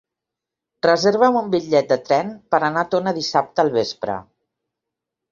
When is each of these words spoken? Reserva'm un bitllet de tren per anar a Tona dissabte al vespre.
Reserva'm 0.85 1.35
un 1.41 1.51
bitllet 1.55 1.91
de 1.91 1.97
tren 2.07 2.31
per 2.55 2.59
anar 2.67 2.83
a 2.85 2.87
Tona 2.93 3.13
dissabte 3.19 3.65
al 3.65 3.69
vespre. 3.77 4.17